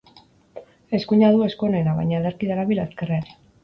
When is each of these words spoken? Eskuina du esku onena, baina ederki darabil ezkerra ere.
Eskuina 1.01 1.31
du 1.37 1.45
esku 1.51 1.71
onena, 1.71 1.97
baina 2.01 2.19
ederki 2.25 2.53
darabil 2.57 2.87
ezkerra 2.91 3.25
ere. 3.25 3.43